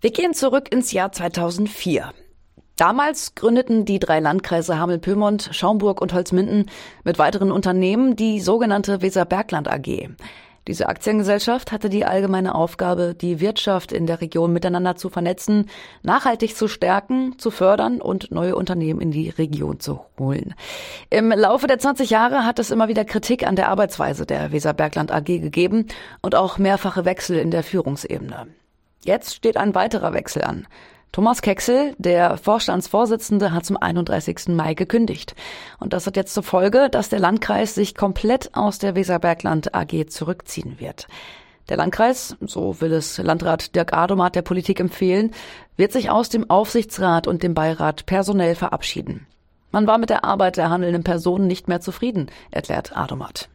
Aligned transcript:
Wir 0.00 0.10
gehen 0.10 0.34
zurück 0.34 0.70
ins 0.70 0.92
Jahr 0.92 1.10
2004. 1.10 2.12
Damals 2.76 3.34
gründeten 3.34 3.86
die 3.86 3.98
drei 3.98 4.20
Landkreise 4.20 4.78
Hameln-Pyrmont, 4.78 5.48
Schaumburg 5.52 6.02
und 6.02 6.12
Holzminden 6.12 6.70
mit 7.04 7.18
weiteren 7.18 7.50
Unternehmen 7.50 8.14
die 8.14 8.40
sogenannte 8.40 9.00
Weserbergland 9.00 9.68
AG. 9.68 10.10
Diese 10.68 10.88
Aktiengesellschaft 10.88 11.72
hatte 11.72 11.88
die 11.88 12.04
allgemeine 12.04 12.54
Aufgabe, 12.54 13.14
die 13.14 13.40
Wirtschaft 13.40 13.90
in 13.92 14.06
der 14.06 14.20
Region 14.20 14.52
miteinander 14.52 14.96
zu 14.96 15.08
vernetzen, 15.08 15.70
nachhaltig 16.02 16.54
zu 16.54 16.68
stärken, 16.68 17.38
zu 17.38 17.50
fördern 17.50 18.02
und 18.02 18.30
neue 18.30 18.54
Unternehmen 18.54 19.00
in 19.00 19.12
die 19.12 19.30
Region 19.30 19.80
zu 19.80 20.00
holen. 20.18 20.54
Im 21.08 21.30
Laufe 21.30 21.68
der 21.68 21.78
20 21.78 22.10
Jahre 22.10 22.44
hat 22.44 22.58
es 22.58 22.70
immer 22.70 22.88
wieder 22.88 23.06
Kritik 23.06 23.46
an 23.46 23.56
der 23.56 23.70
Arbeitsweise 23.70 24.26
der 24.26 24.52
Weserbergland 24.52 25.10
AG 25.10 25.24
gegeben 25.24 25.86
und 26.20 26.34
auch 26.34 26.58
mehrfache 26.58 27.06
Wechsel 27.06 27.38
in 27.38 27.50
der 27.50 27.62
Führungsebene. 27.62 28.48
Jetzt 29.06 29.36
steht 29.36 29.56
ein 29.56 29.76
weiterer 29.76 30.12
Wechsel 30.14 30.42
an. 30.42 30.66
Thomas 31.12 31.40
Kecksel, 31.40 31.94
der 31.96 32.36
Vorstandsvorsitzende, 32.38 33.52
hat 33.52 33.64
zum 33.64 33.76
31. 33.76 34.48
Mai 34.48 34.74
gekündigt. 34.74 35.36
Und 35.78 35.92
das 35.92 36.08
hat 36.08 36.16
jetzt 36.16 36.34
zur 36.34 36.42
Folge, 36.42 36.88
dass 36.90 37.08
der 37.08 37.20
Landkreis 37.20 37.76
sich 37.76 37.94
komplett 37.94 38.50
aus 38.54 38.80
der 38.80 38.96
Weserbergland 38.96 39.76
AG 39.76 40.08
zurückziehen 40.08 40.80
wird. 40.80 41.06
Der 41.68 41.76
Landkreis, 41.76 42.36
so 42.40 42.80
will 42.80 42.92
es 42.92 43.18
Landrat 43.18 43.76
Dirk 43.76 43.92
Adomat 43.92 44.34
der 44.34 44.42
Politik 44.42 44.80
empfehlen, 44.80 45.30
wird 45.76 45.92
sich 45.92 46.10
aus 46.10 46.28
dem 46.28 46.50
Aufsichtsrat 46.50 47.28
und 47.28 47.44
dem 47.44 47.54
Beirat 47.54 48.06
personell 48.06 48.56
verabschieden. 48.56 49.26
Man 49.70 49.86
war 49.86 49.98
mit 49.98 50.10
der 50.10 50.24
Arbeit 50.24 50.56
der 50.56 50.68
handelnden 50.68 51.04
Personen 51.04 51.46
nicht 51.46 51.68
mehr 51.68 51.80
zufrieden, 51.80 52.26
erklärt 52.50 52.96
Adomat. 52.96 53.48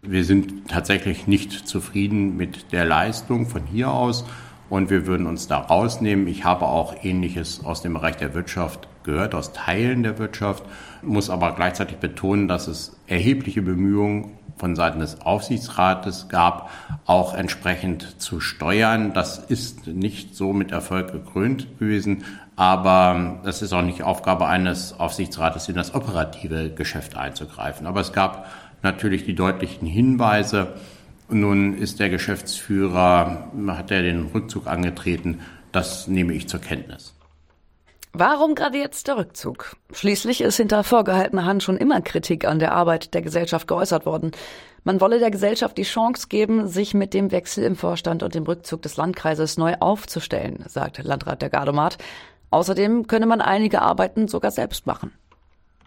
Wir 0.00 0.24
sind 0.24 0.68
tatsächlich 0.70 1.26
nicht 1.26 1.68
zufrieden 1.68 2.36
mit 2.36 2.72
der 2.72 2.84
Leistung 2.84 3.46
von 3.46 3.64
hier 3.64 3.90
aus 3.90 4.24
und 4.68 4.90
wir 4.90 5.06
würden 5.06 5.26
uns 5.26 5.46
da 5.48 5.58
rausnehmen. 5.58 6.26
Ich 6.26 6.44
habe 6.44 6.66
auch 6.66 6.94
Ähnliches 7.02 7.64
aus 7.64 7.82
dem 7.82 7.94
Bereich 7.94 8.16
der 8.16 8.34
Wirtschaft 8.34 8.88
gehört, 9.04 9.34
aus 9.34 9.52
Teilen 9.52 10.02
der 10.02 10.18
Wirtschaft, 10.18 10.64
muss 11.02 11.30
aber 11.30 11.52
gleichzeitig 11.52 11.98
betonen, 11.98 12.48
dass 12.48 12.66
es 12.66 12.96
erhebliche 13.06 13.62
Bemühungen 13.62 14.32
von 14.56 14.74
Seiten 14.74 15.00
des 15.00 15.20
Aufsichtsrates 15.20 16.28
gab, 16.28 16.70
auch 17.04 17.34
entsprechend 17.34 18.20
zu 18.20 18.40
steuern. 18.40 19.12
Das 19.12 19.38
ist 19.38 19.86
nicht 19.86 20.34
so 20.34 20.52
mit 20.52 20.72
Erfolg 20.72 21.12
gekrönt 21.12 21.78
gewesen, 21.78 22.24
aber 22.56 23.40
es 23.44 23.60
ist 23.60 23.74
auch 23.74 23.82
nicht 23.82 24.02
Aufgabe 24.02 24.46
eines 24.46 24.98
Aufsichtsrates, 24.98 25.68
in 25.68 25.74
das 25.74 25.94
operative 25.94 26.70
Geschäft 26.70 27.16
einzugreifen. 27.16 27.86
Aber 27.86 28.00
es 28.00 28.12
gab 28.12 28.46
natürlich 28.82 29.24
die 29.24 29.34
deutlichen 29.34 29.86
Hinweise, 29.86 30.72
nun 31.28 31.76
ist 31.76 32.00
der 32.00 32.08
Geschäftsführer, 32.08 33.50
hat 33.68 33.90
er 33.90 34.02
den 34.02 34.26
Rückzug 34.26 34.66
angetreten. 34.66 35.40
Das 35.72 36.06
nehme 36.06 36.32
ich 36.32 36.48
zur 36.48 36.60
Kenntnis. 36.60 37.14
Warum 38.12 38.54
gerade 38.54 38.78
jetzt 38.78 39.08
der 39.08 39.18
Rückzug? 39.18 39.76
Schließlich 39.92 40.40
ist 40.40 40.56
hinter 40.56 40.84
vorgehaltener 40.84 41.44
Hand 41.44 41.62
schon 41.62 41.76
immer 41.76 42.00
Kritik 42.00 42.46
an 42.46 42.58
der 42.58 42.72
Arbeit 42.72 43.12
der 43.12 43.20
Gesellschaft 43.20 43.68
geäußert 43.68 44.06
worden. 44.06 44.30
Man 44.84 45.02
wolle 45.02 45.18
der 45.18 45.30
Gesellschaft 45.30 45.76
die 45.76 45.82
Chance 45.82 46.28
geben, 46.28 46.66
sich 46.66 46.94
mit 46.94 47.12
dem 47.12 47.30
Wechsel 47.30 47.64
im 47.64 47.76
Vorstand 47.76 48.22
und 48.22 48.34
dem 48.34 48.44
Rückzug 48.44 48.80
des 48.80 48.96
Landkreises 48.96 49.58
neu 49.58 49.74
aufzustellen, 49.80 50.64
sagt 50.66 51.02
Landrat 51.02 51.42
der 51.42 51.50
Gardomat. 51.50 51.98
Außerdem 52.50 53.06
könne 53.06 53.26
man 53.26 53.42
einige 53.42 53.82
Arbeiten 53.82 54.28
sogar 54.28 54.50
selbst 54.50 54.86
machen. 54.86 55.12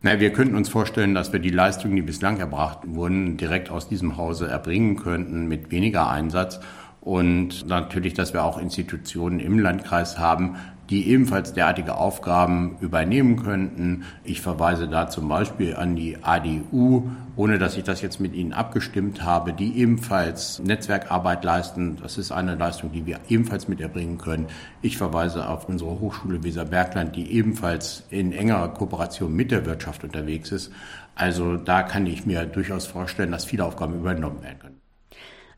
Na, 0.00 0.20
wir 0.20 0.32
könnten 0.32 0.54
uns 0.54 0.68
vorstellen, 0.68 1.14
dass 1.14 1.32
wir 1.32 1.40
die 1.40 1.50
Leistungen, 1.50 1.96
die 1.96 2.02
bislang 2.02 2.38
erbracht 2.38 2.80
wurden, 2.86 3.36
direkt 3.36 3.68
aus 3.68 3.88
diesem 3.88 4.16
Hause 4.16 4.48
erbringen 4.48 4.94
könnten 4.94 5.48
mit 5.48 5.72
weniger 5.72 6.08
Einsatz. 6.08 6.60
Und 7.08 7.66
natürlich, 7.66 8.12
dass 8.12 8.34
wir 8.34 8.44
auch 8.44 8.58
Institutionen 8.58 9.40
im 9.40 9.58
Landkreis 9.58 10.18
haben, 10.18 10.56
die 10.90 11.08
ebenfalls 11.08 11.54
derartige 11.54 11.96
Aufgaben 11.96 12.76
übernehmen 12.82 13.42
könnten. 13.42 14.04
Ich 14.24 14.42
verweise 14.42 14.88
da 14.88 15.08
zum 15.08 15.26
Beispiel 15.26 15.74
an 15.74 15.96
die 15.96 16.22
ADU, 16.22 17.08
ohne 17.34 17.56
dass 17.56 17.78
ich 17.78 17.84
das 17.84 18.02
jetzt 18.02 18.20
mit 18.20 18.34
Ihnen 18.34 18.52
abgestimmt 18.52 19.24
habe, 19.24 19.54
die 19.54 19.78
ebenfalls 19.78 20.58
Netzwerkarbeit 20.58 21.44
leisten. 21.44 21.96
Das 21.96 22.18
ist 22.18 22.30
eine 22.30 22.56
Leistung, 22.56 22.92
die 22.92 23.06
wir 23.06 23.20
ebenfalls 23.30 23.68
mit 23.68 23.80
erbringen 23.80 24.18
können. 24.18 24.48
Ich 24.82 24.98
verweise 24.98 25.48
auf 25.48 25.66
unsere 25.66 26.00
Hochschule 26.00 26.44
Weserbergland, 26.44 27.16
die 27.16 27.32
ebenfalls 27.32 28.04
in 28.10 28.32
engerer 28.32 28.68
Kooperation 28.68 29.34
mit 29.34 29.50
der 29.50 29.64
Wirtschaft 29.64 30.04
unterwegs 30.04 30.52
ist. 30.52 30.70
Also 31.14 31.56
da 31.56 31.84
kann 31.84 32.04
ich 32.04 32.26
mir 32.26 32.44
durchaus 32.44 32.84
vorstellen, 32.86 33.32
dass 33.32 33.46
viele 33.46 33.64
Aufgaben 33.64 33.94
übernommen 33.94 34.42
werden 34.42 34.58
können. 34.58 34.77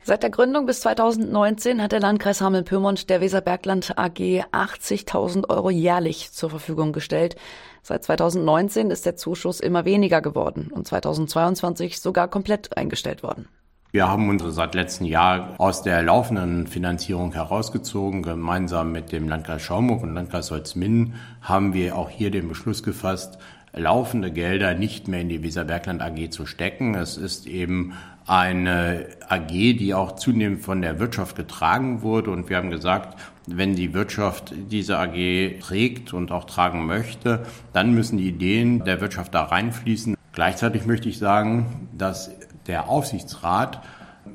Seit 0.03 0.23
der 0.23 0.31
Gründung 0.31 0.65
bis 0.65 0.81
2019 0.81 1.79
hat 1.79 1.91
der 1.91 1.99
Landkreis 1.99 2.41
Hameln-Pyrmont 2.41 3.07
der 3.11 3.21
Weserbergland 3.21 3.99
AG 3.99 4.43
80.000 4.51 5.47
Euro 5.47 5.69
jährlich 5.69 6.31
zur 6.31 6.49
Verfügung 6.49 6.91
gestellt. 6.91 7.35
Seit 7.83 8.03
2019 8.03 8.89
ist 8.89 9.05
der 9.05 9.15
Zuschuss 9.15 9.59
immer 9.59 9.85
weniger 9.85 10.21
geworden 10.21 10.71
und 10.73 10.87
2022 10.87 11.99
sogar 11.99 12.27
komplett 12.29 12.75
eingestellt 12.75 13.21
worden. 13.21 13.47
Wir 13.93 14.07
haben 14.07 14.29
uns 14.29 14.41
seit 14.55 14.73
letztem 14.73 15.05
Jahr 15.05 15.55
aus 15.57 15.83
der 15.83 16.01
laufenden 16.01 16.65
Finanzierung 16.65 17.33
herausgezogen. 17.33 18.23
Gemeinsam 18.23 18.93
mit 18.93 19.11
dem 19.11 19.27
Landkreis 19.27 19.63
Schaumburg 19.63 20.01
und 20.03 20.13
Landkreis 20.13 20.49
Holzminden 20.49 21.15
haben 21.41 21.73
wir 21.73 21.97
auch 21.97 22.09
hier 22.09 22.31
den 22.31 22.47
Beschluss 22.47 22.83
gefasst, 22.83 23.37
laufende 23.73 24.31
Gelder 24.31 24.75
nicht 24.75 25.09
mehr 25.09 25.19
in 25.19 25.27
die 25.27 25.43
Weserbergland 25.43 26.01
AG 26.01 26.29
zu 26.29 26.45
stecken. 26.45 26.95
Es 26.95 27.17
ist 27.17 27.47
eben 27.47 27.91
eine 28.25 29.07
AG, 29.27 29.49
die 29.49 29.93
auch 29.93 30.13
zunehmend 30.13 30.61
von 30.61 30.81
der 30.81 30.99
Wirtschaft 30.99 31.35
getragen 31.35 32.01
wurde. 32.01 32.31
Und 32.31 32.49
wir 32.49 32.55
haben 32.55 32.71
gesagt, 32.71 33.19
wenn 33.45 33.75
die 33.75 33.93
Wirtschaft 33.93 34.53
diese 34.71 34.99
AG 34.99 35.59
trägt 35.59 36.13
und 36.13 36.31
auch 36.31 36.45
tragen 36.45 36.85
möchte, 36.85 37.45
dann 37.73 37.93
müssen 37.93 38.17
die 38.17 38.29
Ideen 38.29 38.85
der 38.85 39.01
Wirtschaft 39.01 39.33
da 39.33 39.43
reinfließen. 39.43 40.15
Gleichzeitig 40.31 40.85
möchte 40.85 41.09
ich 41.09 41.17
sagen, 41.17 41.89
dass 41.97 42.31
der 42.67 42.89
Aufsichtsrat 42.89 43.81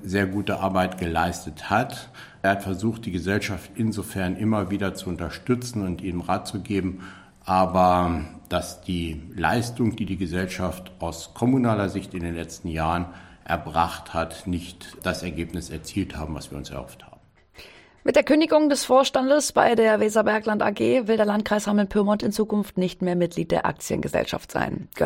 sehr 0.03 0.26
gute 0.26 0.60
Arbeit 0.60 0.98
geleistet 0.98 1.70
hat. 1.70 2.10
Er 2.42 2.50
hat 2.53 2.62
versucht, 2.62 3.06
die 3.06 3.12
Gesellschaft 3.12 3.70
insofern 3.75 4.37
immer 4.37 4.70
wieder 4.70 4.94
zu 4.94 5.09
unterstützen 5.09 5.84
und 5.84 6.00
ihm 6.00 6.20
Rat 6.20 6.47
zu 6.47 6.60
geben, 6.60 7.03
aber 7.44 8.22
dass 8.48 8.81
die 8.81 9.22
Leistung, 9.34 9.97
die 9.97 10.06
die 10.06 10.16
Gesellschaft 10.16 10.92
aus 10.98 11.34
kommunaler 11.34 11.88
Sicht 11.88 12.14
in 12.14 12.22
den 12.22 12.34
letzten 12.34 12.69
Jahren 12.69 13.06
erbracht 13.44 14.14
hat, 14.14 14.47
nicht 14.47 14.97
das 15.03 15.22
Ergebnis 15.22 15.70
erzielt 15.70 16.16
haben, 16.16 16.34
was 16.34 16.50
wir 16.50 16.58
uns 16.58 16.70
erhofft 16.70 17.04
haben. 17.04 17.20
Mit 18.03 18.14
der 18.14 18.22
Kündigung 18.22 18.69
des 18.69 18.84
Vorstandes 18.84 19.50
bei 19.50 19.75
der 19.75 19.98
Weserbergland 19.98 20.62
AG 20.62 20.78
will 20.78 21.16
der 21.16 21.26
Landkreis 21.26 21.66
Hameln-Pyrmont 21.66 22.22
in 22.22 22.31
Zukunft 22.31 22.78
nicht 22.78 23.03
mehr 23.03 23.16
Mitglied 23.16 23.50
der 23.50 23.66
Aktiengesellschaft 23.66 24.53
sein. 24.53 24.88